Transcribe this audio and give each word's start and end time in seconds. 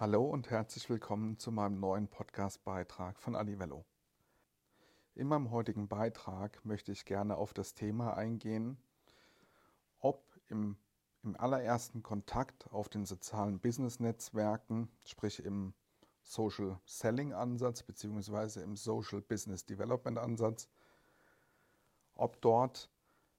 Hallo 0.00 0.22
und 0.26 0.48
herzlich 0.48 0.88
willkommen 0.88 1.40
zu 1.40 1.50
meinem 1.50 1.80
neuen 1.80 2.06
Podcast-Beitrag 2.06 3.18
von 3.18 3.34
Alivello. 3.34 3.84
In 5.16 5.26
meinem 5.26 5.50
heutigen 5.50 5.88
Beitrag 5.88 6.64
möchte 6.64 6.92
ich 6.92 7.04
gerne 7.04 7.36
auf 7.36 7.52
das 7.52 7.74
Thema 7.74 8.16
eingehen, 8.16 8.78
ob 9.98 10.22
im, 10.46 10.76
im 11.24 11.34
allerersten 11.34 12.04
Kontakt 12.04 12.72
auf 12.72 12.88
den 12.88 13.06
sozialen 13.06 13.58
Business-Netzwerken, 13.58 14.88
sprich 15.02 15.42
im 15.44 15.74
Social 16.22 16.78
Selling 16.86 17.32
Ansatz 17.32 17.82
bzw. 17.82 18.60
im 18.60 18.76
Social 18.76 19.20
Business 19.20 19.66
Development 19.66 20.18
Ansatz, 20.18 20.68
ob 22.14 22.40
dort 22.40 22.88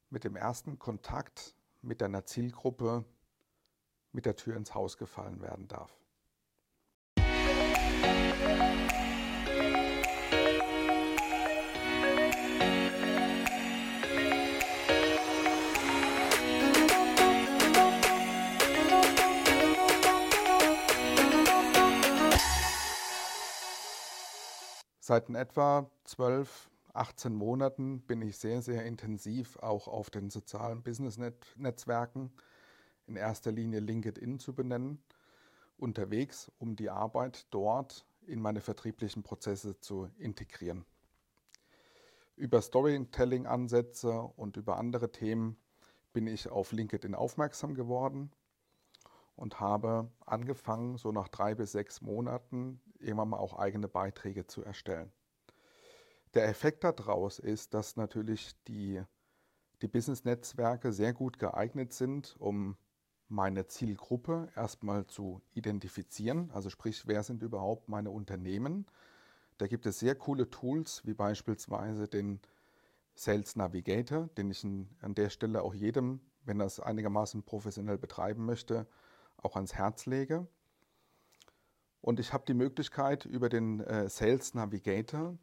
mit 0.10 0.26
dem 0.26 0.36
ersten 0.36 0.78
Kontakt 0.78 1.55
mit 1.82 2.02
deiner 2.02 2.26
Zielgruppe 2.26 3.05
mit 4.12 4.26
der 4.26 4.36
Tür 4.36 4.57
ins 4.57 4.76
Haus 4.76 4.98
gefallen 4.98 5.39
werden 5.41 5.70
darf. 5.70 5.98
Seit 25.10 25.28
etwa 25.32 25.89
12, 26.04 26.70
18 26.94 27.34
Monaten 27.34 28.02
bin 28.02 28.22
ich 28.22 28.38
sehr, 28.38 28.61
sehr 28.61 28.86
intensiv 28.86 29.58
auch 29.58 29.88
auf 29.88 30.11
den 30.11 30.30
sozialen 30.30 30.84
Business-Netzwerken, 30.84 32.31
in 33.08 33.16
erster 33.16 33.52
Linie 33.52 33.80
LinkedIn 33.80 34.38
zu 34.38 34.53
benennen, 34.53 35.02
unterwegs, 35.80 36.52
um 36.59 36.75
die 36.75 36.89
Arbeit 36.89 37.47
dort 37.52 38.06
in 38.25 38.42
meine 38.42 38.61
vertrieblichen 38.61 39.23
Prozesse 39.23 39.80
zu 39.80 40.09
integrieren. 40.17 40.85
Über 42.35 42.61
Storytelling-Ansätze 42.61 44.11
und 44.22 44.57
über 44.57 44.77
andere 44.77 45.11
Themen 45.11 45.57
bin 46.13 46.27
ich 46.27 46.50
auf 46.50 46.72
LinkedIn 46.72 47.16
aufmerksam 47.16 47.73
geworden 47.73 48.31
und 49.35 49.59
habe 49.59 50.11
angefangen, 50.25 50.97
so 50.97 51.11
nach 51.11 51.27
drei 51.27 51.55
bis 51.55 51.72
sechs 51.72 52.02
Monaten 52.02 52.81
irgendwann 53.00 53.30
mal 53.30 53.38
auch 53.38 53.57
eigene 53.57 53.88
Beiträge 53.88 54.45
zu 54.47 54.63
erstellen. 54.63 55.11
Der 56.33 56.47
Effekt 56.47 56.83
daraus 56.83 57.39
ist, 57.39 57.73
dass 57.73 57.95
natürlich 57.95 58.52
die, 58.67 59.02
die 59.81 59.88
Business-Netzwerke 59.88 60.91
sehr 60.91 61.13
gut 61.13 61.39
geeignet 61.39 61.94
sind, 61.94 62.35
um 62.39 62.77
meine 63.30 63.67
Zielgruppe 63.67 64.49
erstmal 64.55 65.05
zu 65.08 65.41
identifizieren. 65.53 66.49
Also 66.53 66.69
sprich, 66.69 67.08
wer 67.08 67.23
sind 67.23 67.44
überhaupt 67.44 67.88
meine 67.88 68.09
Unternehmen? 68.09 68.85
Da 69.58 69.67
gibt 69.67 69.85
es 69.85 69.99
sehr 69.99 70.16
coole 70.16 70.49
Tools, 70.49 71.05
wie 71.05 71.13
beispielsweise 71.13 72.07
den 72.07 72.39
Sales 73.13 73.55
Navigator, 73.55 74.30
den 74.38 74.50
ich 74.50 74.63
an 74.63 75.16
der 75.16 75.30
Stelle 75.30 75.61
auch 75.61 75.73
jedem, 75.73 76.22
wenn 76.45 76.59
er 76.59 76.66
es 76.66 76.80
einigermaßen 76.80 77.44
professionell 77.44 77.97
betreiben 77.97 78.45
möchte, 78.45 78.88
auch 79.38 79.55
ans 79.55 79.73
Herz 79.75 80.05
lege. 80.05 80.47
Und 82.02 82.19
ich 82.19 82.33
habe 82.33 82.45
die 82.47 82.53
Möglichkeit, 82.53 83.25
über 83.25 83.50
den 83.50 83.81
äh, 83.81 84.09
Sales 84.09 84.53
Navigator 84.53 85.38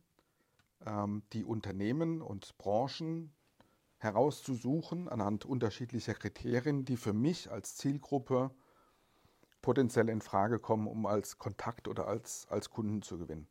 ähm, 0.87 1.23
die 1.33 1.45
Unternehmen 1.45 2.23
und 2.23 2.57
Branchen 2.59 3.31
herauszusuchen 3.98 5.08
anhand 5.08 5.44
unterschiedlicher 5.44 6.14
Kriterien, 6.14 6.84
die 6.84 6.97
für 6.97 7.12
mich 7.12 7.50
als 7.50 7.77
Zielgruppe 7.77 8.50
potenziell 9.62 10.08
in 10.08 10.20
Frage 10.20 10.58
kommen, 10.58 10.86
um 10.86 11.06
als 11.06 11.39
Kontakt 11.39 11.89
oder 11.89 12.06
als, 12.06 12.47
als 12.50 12.70
Kunden 12.70 13.02
zu 13.02 13.19
gewinnen. 13.19 13.48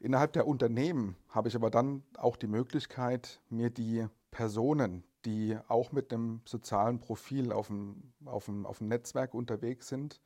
Innerhalb 0.00 0.34
der 0.34 0.46
Unternehmen 0.46 1.16
habe 1.30 1.48
ich 1.48 1.56
aber 1.56 1.70
dann 1.70 2.02
auch 2.18 2.36
die 2.36 2.48
Möglichkeit, 2.48 3.40
mir 3.48 3.70
die 3.70 4.06
Personen, 4.30 5.04
die 5.24 5.58
auch 5.68 5.90
mit 5.92 6.12
einem 6.12 6.42
sozialen 6.44 7.00
Profil 7.00 7.50
auf 7.50 7.68
dem, 7.68 8.12
auf 8.26 8.44
dem, 8.44 8.66
auf 8.66 8.78
dem 8.78 8.88
Netzwerk 8.88 9.32
unterwegs 9.32 9.88
sind, 9.88 10.20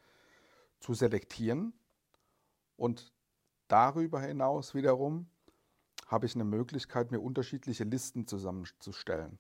zu 0.81 0.95
selektieren. 0.95 1.73
Und 2.77 3.13
darüber 3.69 4.21
hinaus 4.21 4.75
wiederum 4.75 5.29
habe 6.11 6.27
ich 6.27 6.35
eine 6.35 6.45
Möglichkeit, 6.45 7.13
mir 7.13 7.21
unterschiedliche 7.21 7.85
Listen 7.85 8.27
zusammenzustellen. 8.27 9.39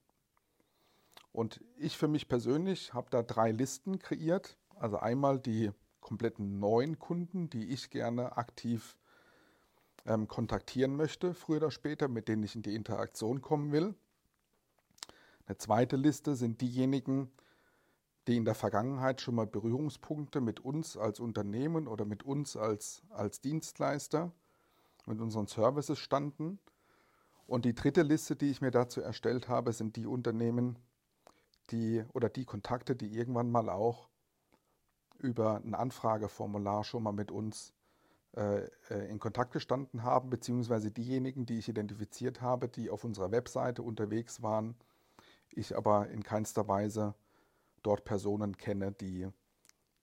Und 1.32 1.60
ich 1.76 1.98
für 1.98 2.06
mich 2.06 2.28
persönlich 2.28 2.94
habe 2.94 3.08
da 3.10 3.22
drei 3.22 3.50
Listen 3.50 3.98
kreiert. 3.98 4.56
Also 4.76 4.98
einmal 4.98 5.40
die 5.40 5.72
kompletten 6.00 6.60
neuen 6.60 6.98
Kunden, 6.98 7.50
die 7.50 7.68
ich 7.68 7.90
gerne 7.90 8.36
aktiv 8.36 8.96
ähm, 10.06 10.28
kontaktieren 10.28 10.94
möchte, 10.96 11.34
früher 11.34 11.58
oder 11.58 11.70
später, 11.72 12.06
mit 12.08 12.28
denen 12.28 12.44
ich 12.44 12.54
in 12.54 12.62
die 12.62 12.74
Interaktion 12.74 13.42
kommen 13.42 13.72
will. 13.72 13.94
Eine 15.46 15.58
zweite 15.58 15.96
Liste 15.96 16.36
sind 16.36 16.60
diejenigen, 16.60 17.32
die 18.28 18.36
in 18.36 18.44
der 18.44 18.54
Vergangenheit 18.54 19.20
schon 19.20 19.34
mal 19.34 19.46
Berührungspunkte 19.46 20.40
mit 20.40 20.60
uns 20.60 20.96
als 20.96 21.18
Unternehmen 21.18 21.88
oder 21.88 22.04
mit 22.04 22.22
uns 22.22 22.56
als, 22.56 23.02
als 23.10 23.40
Dienstleister, 23.40 24.32
mit 25.10 25.20
unseren 25.20 25.46
Services 25.46 25.98
standen. 25.98 26.58
Und 27.46 27.64
die 27.64 27.74
dritte 27.74 28.02
Liste, 28.02 28.36
die 28.36 28.50
ich 28.50 28.60
mir 28.60 28.70
dazu 28.70 29.00
erstellt 29.00 29.48
habe, 29.48 29.72
sind 29.72 29.96
die 29.96 30.06
Unternehmen, 30.06 30.78
die 31.70 32.04
oder 32.12 32.28
die 32.28 32.44
Kontakte, 32.44 32.96
die 32.96 33.12
irgendwann 33.12 33.50
mal 33.50 33.68
auch 33.68 34.08
über 35.18 35.56
ein 35.56 35.74
Anfrageformular 35.74 36.84
schon 36.84 37.02
mal 37.02 37.12
mit 37.12 37.30
uns 37.30 37.74
äh, 38.36 38.64
äh 38.88 39.10
in 39.10 39.18
Kontakt 39.18 39.52
gestanden 39.52 40.02
haben, 40.02 40.30
beziehungsweise 40.30 40.90
diejenigen, 40.90 41.44
die 41.44 41.58
ich 41.58 41.68
identifiziert 41.68 42.40
habe, 42.40 42.68
die 42.68 42.88
auf 42.88 43.04
unserer 43.04 43.30
Webseite 43.30 43.82
unterwegs 43.82 44.42
waren 44.42 44.74
ich 45.52 45.76
aber 45.76 46.08
in 46.08 46.22
keinster 46.22 46.68
Weise 46.68 47.14
dort 47.82 48.04
Personen 48.04 48.56
kenne, 48.56 48.92
die, 48.92 49.28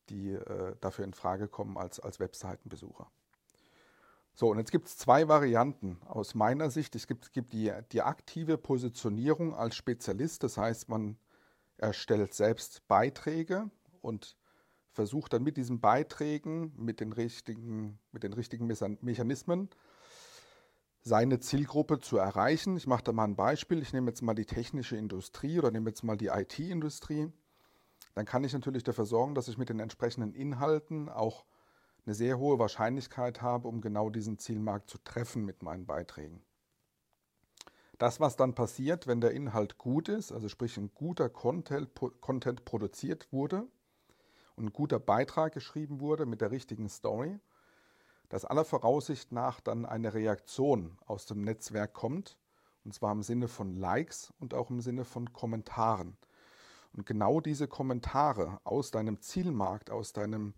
die 0.09 0.31
äh, 0.31 0.75
dafür 0.81 1.05
in 1.05 1.13
Frage 1.13 1.47
kommen 1.47 1.77
als, 1.77 1.99
als 1.99 2.19
Webseitenbesucher. 2.19 3.09
So, 4.39 4.51
und 4.51 4.59
jetzt 4.59 4.71
gibt 4.71 4.85
es 4.85 4.95
zwei 4.97 5.27
Varianten 5.27 5.97
aus 6.05 6.35
meiner 6.35 6.69
Sicht. 6.69 6.95
Es 6.95 7.07
gibt, 7.07 7.33
gibt 7.33 7.53
die, 7.53 7.73
die 7.91 8.03
aktive 8.03 8.59
Positionierung 8.59 9.55
als 9.55 9.75
Spezialist, 9.75 10.43
das 10.43 10.57
heißt, 10.57 10.89
man 10.89 11.17
erstellt 11.77 12.35
selbst 12.35 12.87
Beiträge 12.87 13.71
und 13.99 14.37
versucht 14.91 15.33
dann 15.33 15.41
mit 15.41 15.57
diesen 15.57 15.81
Beiträgen, 15.81 16.71
mit 16.77 16.99
den 16.99 17.13
richtigen, 17.13 17.97
mit 18.11 18.21
den 18.21 18.33
richtigen 18.33 18.67
Mechanismen 19.01 19.69
seine 21.01 21.39
Zielgruppe 21.39 21.99
zu 21.99 22.17
erreichen. 22.17 22.77
Ich 22.77 22.85
mache 22.85 23.05
da 23.05 23.13
mal 23.13 23.23
ein 23.23 23.35
Beispiel. 23.35 23.81
Ich 23.81 23.91
nehme 23.91 24.11
jetzt 24.11 24.21
mal 24.21 24.35
die 24.35 24.45
technische 24.45 24.97
Industrie 24.97 25.57
oder 25.57 25.71
nehme 25.71 25.89
jetzt 25.89 26.03
mal 26.03 26.15
die 26.15 26.27
IT-Industrie. 26.27 27.31
Dann 28.13 28.25
kann 28.25 28.43
ich 28.43 28.53
natürlich 28.53 28.83
dafür 28.83 29.05
sorgen, 29.05 29.33
dass 29.33 29.47
ich 29.47 29.57
mit 29.57 29.69
den 29.69 29.79
entsprechenden 29.79 30.31
Inhalten 30.35 31.09
auch 31.09 31.43
eine 32.07 32.15
sehr 32.15 32.39
hohe 32.39 32.57
Wahrscheinlichkeit 32.57 33.41
habe, 33.41 33.67
um 33.67 33.81
genau 33.81 34.09
diesen 34.09 34.39
Zielmarkt 34.39 34.89
zu 34.89 34.97
treffen 35.03 35.45
mit 35.45 35.61
meinen 35.61 35.85
Beiträgen. 35.85 36.41
Das, 37.97 38.19
was 38.19 38.35
dann 38.35 38.55
passiert, 38.55 39.07
wenn 39.07 39.21
der 39.21 39.31
Inhalt 39.31 39.77
gut 39.77 40.07
ist, 40.07 40.31
also 40.31 40.47
sprich 40.49 40.77
ein 40.77 40.91
guter 40.93 41.29
Content, 41.29 41.89
Content 42.21 42.63
produziert 42.63 43.27
wurde 43.33 43.67
und 44.55 44.65
ein 44.65 44.73
guter 44.73 44.99
Beitrag 44.99 45.53
geschrieben 45.53 45.99
wurde 45.99 46.25
mit 46.25 46.39
der 46.39 46.51
richtigen 46.51 46.89
Story, 46.89 47.39
dass 48.29 48.45
aller 48.45 48.65
Voraussicht 48.65 49.31
nach 49.31 49.59
dann 49.59 49.85
eine 49.85 50.13
Reaktion 50.13 50.97
aus 51.05 51.25
dem 51.25 51.41
Netzwerk 51.41 51.93
kommt, 51.93 52.37
und 52.85 52.93
zwar 52.93 53.11
im 53.11 53.23
Sinne 53.23 53.47
von 53.47 53.75
Likes 53.75 54.33
und 54.39 54.53
auch 54.53 54.69
im 54.69 54.79
Sinne 54.79 55.03
von 55.03 55.33
Kommentaren. 55.33 56.17
Und 56.93 57.05
genau 57.05 57.41
diese 57.41 57.67
Kommentare 57.67 58.61
aus 58.63 58.91
deinem 58.91 59.19
Zielmarkt, 59.21 59.89
aus 59.89 60.13
deinem, 60.13 60.53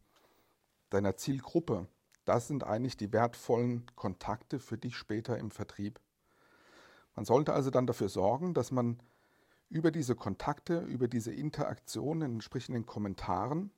deiner 0.89 1.17
Zielgruppe, 1.17 1.87
das 2.25 2.47
sind 2.47 2.63
eigentlich 2.63 2.97
die 2.97 3.11
wertvollen 3.11 3.85
Kontakte 3.95 4.59
für 4.59 4.77
dich 4.77 4.95
später 4.95 5.37
im 5.37 5.51
Vertrieb. 5.51 5.99
Man 7.15 7.25
sollte 7.25 7.53
also 7.53 7.69
dann 7.69 7.87
dafür 7.87 8.09
sorgen, 8.09 8.53
dass 8.53 8.71
man 8.71 9.01
über 9.69 9.91
diese 9.91 10.15
Kontakte, 10.15 10.79
über 10.81 11.07
diese 11.07 11.33
Interaktion 11.33 12.21
in 12.21 12.33
entsprechenden 12.33 12.85
Kommentaren 12.85 13.71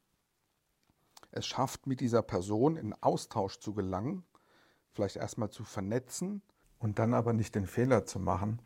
es 1.32 1.46
schafft, 1.46 1.88
mit 1.88 2.02
dieser 2.02 2.22
Person 2.22 2.76
in 2.76 2.94
Austausch 3.02 3.60
zu 3.60 3.74
gelangen, 3.74 4.26
vielleicht 4.92 5.16
erstmal 5.16 5.50
zu 5.50 5.64
vernetzen 5.64 6.42
und 6.80 7.00
dann 7.00 7.14
aber 7.14 7.34
nicht 7.34 7.56
den 7.56 7.68
Fehler 7.68 8.06
zu 8.06 8.20
machen, 8.20 8.62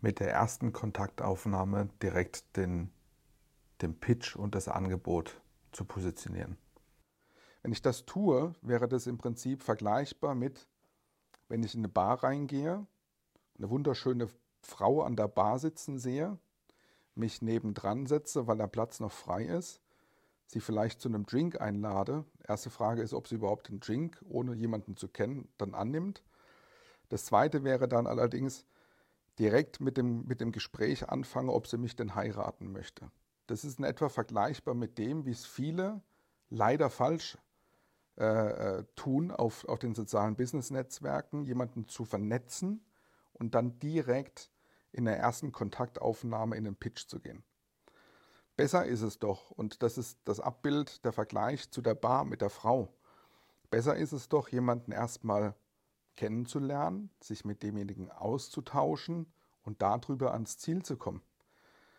mit 0.00 0.20
der 0.20 0.32
ersten 0.32 0.72
Kontaktaufnahme 0.72 1.88
direkt 2.02 2.56
den, 2.56 2.90
den 3.82 3.98
Pitch 3.98 4.36
und 4.36 4.54
das 4.54 4.68
Angebot 4.68 5.40
zu 5.72 5.84
positionieren. 5.84 6.58
Wenn 7.66 7.72
ich 7.72 7.82
das 7.82 8.06
tue, 8.06 8.54
wäre 8.62 8.86
das 8.86 9.08
im 9.08 9.18
Prinzip 9.18 9.64
vergleichbar 9.64 10.36
mit, 10.36 10.68
wenn 11.48 11.64
ich 11.64 11.74
in 11.74 11.80
eine 11.80 11.88
Bar 11.88 12.22
reingehe, 12.22 12.86
eine 13.58 13.70
wunderschöne 13.70 14.28
Frau 14.62 15.02
an 15.02 15.16
der 15.16 15.26
Bar 15.26 15.58
sitzen 15.58 15.98
sehe, 15.98 16.38
mich 17.16 17.42
nebendran 17.42 18.06
setze, 18.06 18.46
weil 18.46 18.58
der 18.58 18.68
Platz 18.68 19.00
noch 19.00 19.10
frei 19.10 19.46
ist 19.46 19.80
sie 20.46 20.60
vielleicht 20.60 21.00
zu 21.00 21.08
einem 21.08 21.26
Drink 21.26 21.60
einlade. 21.60 22.24
Erste 22.46 22.70
Frage 22.70 23.02
ist, 23.02 23.12
ob 23.12 23.26
sie 23.26 23.34
überhaupt 23.34 23.68
einen 23.68 23.80
Drink, 23.80 24.24
ohne 24.28 24.54
jemanden 24.54 24.96
zu 24.96 25.08
kennen, 25.08 25.48
dann 25.58 25.74
annimmt. 25.74 26.22
Das 27.08 27.24
zweite 27.24 27.64
wäre 27.64 27.88
dann 27.88 28.06
allerdings, 28.06 28.64
direkt 29.40 29.80
mit 29.80 29.96
dem, 29.96 30.24
mit 30.24 30.40
dem 30.40 30.52
Gespräch 30.52 31.08
anfange, 31.08 31.50
ob 31.50 31.66
sie 31.66 31.78
mich 31.78 31.96
denn 31.96 32.14
heiraten 32.14 32.70
möchte. 32.70 33.10
Das 33.48 33.64
ist 33.64 33.80
in 33.80 33.84
etwa 33.84 34.08
vergleichbar 34.08 34.74
mit 34.74 34.98
dem, 34.98 35.26
wie 35.26 35.32
es 35.32 35.44
viele 35.44 36.00
leider 36.48 36.90
falsch 36.90 37.36
äh, 38.18 38.78
äh, 38.78 38.84
tun 38.96 39.30
auf, 39.30 39.66
auf 39.66 39.78
den 39.78 39.94
sozialen 39.94 40.36
Business-Netzwerken, 40.36 41.44
jemanden 41.44 41.86
zu 41.86 42.04
vernetzen 42.04 42.84
und 43.34 43.54
dann 43.54 43.78
direkt 43.78 44.50
in 44.92 45.04
der 45.04 45.18
ersten 45.18 45.52
Kontaktaufnahme 45.52 46.56
in 46.56 46.64
den 46.64 46.76
Pitch 46.76 47.06
zu 47.06 47.20
gehen. 47.20 47.44
Besser 48.56 48.86
ist 48.86 49.02
es 49.02 49.18
doch, 49.18 49.50
und 49.50 49.82
das 49.82 49.98
ist 49.98 50.18
das 50.24 50.40
Abbild, 50.40 51.04
der 51.04 51.12
Vergleich 51.12 51.70
zu 51.70 51.82
der 51.82 51.94
Bar 51.94 52.24
mit 52.24 52.40
der 52.40 52.48
Frau. 52.48 52.88
Besser 53.68 53.96
ist 53.96 54.12
es 54.12 54.30
doch, 54.30 54.48
jemanden 54.48 54.92
erstmal 54.92 55.54
kennenzulernen, 56.16 57.10
sich 57.20 57.44
mit 57.44 57.62
demjenigen 57.62 58.10
auszutauschen 58.10 59.30
und 59.62 59.82
darüber 59.82 60.32
ans 60.32 60.56
Ziel 60.56 60.82
zu 60.82 60.96
kommen. 60.96 61.20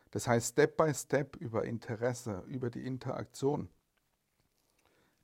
Das 0.10 0.28
heißt, 0.28 0.54
Step 0.54 0.78
by 0.78 0.92
Step 0.96 1.36
über 1.36 1.66
Interesse, 1.66 2.44
über 2.48 2.72
die 2.72 2.88
Interaktion 2.88 3.70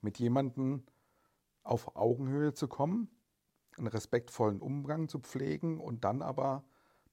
mit 0.04 0.18
jemandem 0.18 0.84
auf 1.64 1.96
Augenhöhe 1.96 2.54
zu 2.54 2.68
kommen, 2.68 3.08
einen 3.76 3.88
respektvollen 3.88 4.60
Umgang 4.60 5.08
zu 5.08 5.18
pflegen 5.18 5.80
und 5.80 6.04
dann 6.04 6.22
aber 6.22 6.62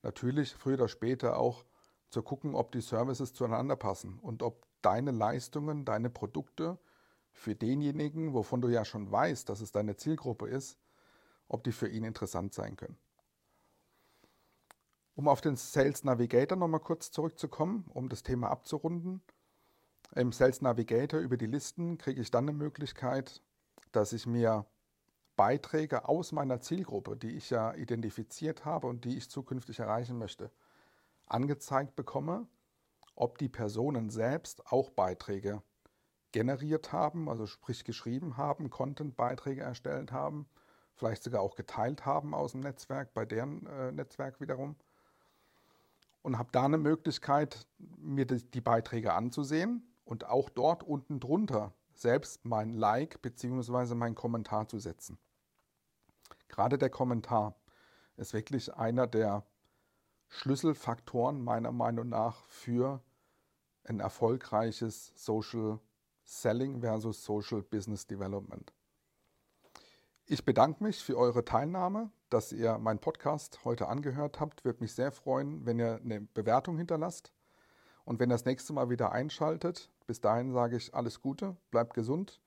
natürlich 0.04 0.54
früher 0.54 0.76
oder 0.76 0.88
später 0.88 1.38
auch 1.38 1.66
zu 2.10 2.22
gucken, 2.22 2.54
ob 2.54 2.72
die 2.72 2.82
Services 2.82 3.34
zueinander 3.34 3.76
passen 3.76 4.20
und 4.20 4.44
ob 4.44 4.68
deine 4.82 5.12
Leistungen, 5.12 5.86
deine 5.86 6.10
Produkte 6.10 6.78
für 7.32 7.56
denjenigen, 7.56 8.34
wovon 8.34 8.62
du 8.62 8.68
ja 8.68 8.84
schon 8.84 9.12
weißt, 9.12 9.48
dass 9.48 9.62
es 9.62 9.72
deine 9.72 9.96
Zielgruppe 9.96 10.48
ist, 10.48 10.78
ob 11.48 11.64
die 11.64 11.72
für 11.72 11.88
ihn 11.88 12.04
interessant 12.04 12.54
sein 12.54 12.76
können. 12.76 12.98
Um 15.16 15.28
auf 15.28 15.42
den 15.42 15.56
Sales 15.56 16.04
Navigator 16.04 16.58
nochmal 16.58 16.80
kurz 16.80 17.12
zurückzukommen, 17.12 17.86
um 17.94 18.10
das 18.10 18.24
Thema 18.24 18.50
abzurunden. 18.50 19.22
Im 20.14 20.34
Sales 20.34 20.62
Navigator 20.62 21.22
über 21.22 21.38
die 21.38 21.46
Listen 21.46 21.98
kriege 21.98 22.22
ich 22.22 22.32
dann 22.32 22.50
eine 22.50 22.58
Möglichkeit, 22.58 23.42
dass 23.94 24.12
ich 24.12 24.28
mir 24.28 24.66
Beiträge 25.38 26.10
aus 26.10 26.34
meiner 26.34 26.60
Zielgruppe, 26.60 27.16
die 27.16 27.32
ich 27.32 27.50
ja 27.50 27.74
identifiziert 27.74 28.66
habe 28.66 28.88
und 28.88 29.06
die 29.06 29.16
ich 29.16 29.30
zukünftig 29.30 29.80
erreichen 29.80 30.18
möchte, 30.18 30.52
angezeigt 31.28 31.96
bekomme, 31.96 32.46
ob 33.16 33.38
die 33.38 33.48
Personen 33.48 34.10
selbst 34.10 34.68
auch 34.68 34.90
Beiträge 34.90 35.62
generiert 36.34 36.92
haben, 36.92 37.30
also 37.30 37.48
sprich 37.48 37.86
geschrieben 37.86 38.36
haben, 38.36 38.70
Content-Beiträge 38.70 39.62
erstellt 39.62 40.12
haben, 40.12 40.46
vielleicht 40.94 41.24
sogar 41.24 41.42
auch 41.42 41.56
geteilt 41.56 42.06
haben 42.06 42.34
aus 42.34 42.52
dem 42.52 42.62
Netzwerk, 42.62 43.14
bei 43.14 43.26
deren 43.26 43.66
äh, 43.66 43.94
Netzwerk 43.94 44.42
wiederum. 44.42 44.76
Und 46.22 46.38
habe 46.38 46.50
da 46.52 46.66
eine 46.66 46.78
Möglichkeit, 46.78 47.66
mir 47.98 48.26
die, 48.26 48.44
die 48.52 48.62
Beiträge 48.62 49.14
anzusehen 49.14 49.88
und 50.12 50.26
auch 50.26 50.50
dort 50.50 50.84
unten 50.84 51.22
drunter 51.22 51.74
selbst 51.94 52.44
mein 52.44 52.74
Like 52.74 53.22
bzw. 53.22 53.96
mein 53.96 54.14
Kommentar 54.14 54.68
zu 54.68 54.78
setzen. 54.78 55.18
Gerade 56.50 56.78
der 56.78 56.90
Kommentar 56.90 57.56
ist 58.18 58.34
wirklich 58.34 58.74
einer 58.74 59.08
der 59.08 59.46
Schlüsselfaktoren 60.28 61.42
meiner 61.42 61.72
Meinung 61.72 62.10
nach 62.10 62.44
für 62.48 63.02
ein 63.86 64.02
erfolgreiches 64.02 65.14
Social 65.16 65.80
Selling 66.26 66.82
versus 66.82 67.24
Social 67.24 67.62
Business 67.62 68.06
Development. 68.06 68.74
Ich 70.26 70.44
bedanke 70.44 70.84
mich 70.84 71.02
für 71.02 71.18
eure 71.18 71.46
Teilnahme, 71.46 72.12
dass 72.30 72.52
ihr 72.52 72.78
meinen 72.80 73.00
Podcast 73.00 73.64
heute 73.64 73.88
angehört 73.88 74.42
habt. 74.42 74.66
Würde 74.66 74.82
mich 74.82 74.92
sehr 74.94 75.14
freuen, 75.14 75.66
wenn 75.66 75.80
ihr 75.80 76.02
eine 76.04 76.20
Bewertung 76.20 76.78
hinterlasst 76.78 77.32
und 78.12 78.20
wenn 78.20 78.28
das 78.28 78.44
nächste 78.44 78.74
Mal 78.74 78.90
wieder 78.90 79.14
einschaltet. 79.14 79.90
Bis 80.06 80.20
dahin 80.20 80.52
sage 80.52 80.76
ich 80.76 80.94
alles 80.94 81.22
Gute, 81.22 81.56
bleibt 81.72 81.94
gesund 81.94 82.42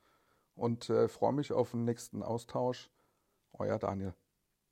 und 0.54 0.90
äh, 0.90 1.08
freue 1.08 1.32
mich 1.32 1.52
auf 1.52 1.70
den 1.70 1.86
nächsten 1.86 2.22
Austausch. 2.22 2.90
Euer 3.54 3.78
Daniel. 3.78 4.12